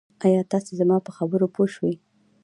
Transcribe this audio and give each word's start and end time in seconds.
آیا 0.25 0.41
تاسي 0.51 0.73
زما 0.79 0.97
په 1.05 1.11
خبرو 1.17 1.47
پوه 1.55 1.67
شوي 1.75 1.93